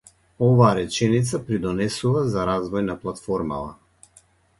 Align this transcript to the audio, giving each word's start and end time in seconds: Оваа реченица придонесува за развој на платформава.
Оваа 0.45 0.69
реченица 0.77 1.39
придонесува 1.49 2.23
за 2.37 2.45
развој 2.51 2.87
на 2.87 2.97
платформава. 3.05 3.71